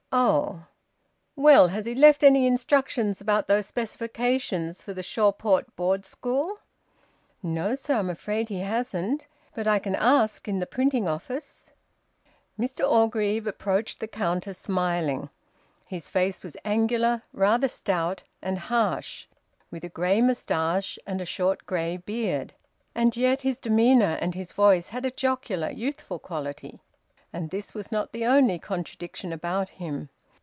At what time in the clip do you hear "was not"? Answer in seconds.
27.73-28.11